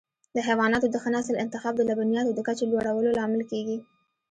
[0.35, 3.77] د حیواناتو د ښه نسل انتخاب د لبنیاتو د کچې لوړولو لامل کېږي.